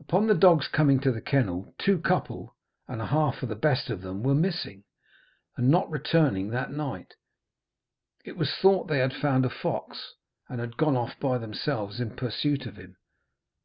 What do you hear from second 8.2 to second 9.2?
it was thought they had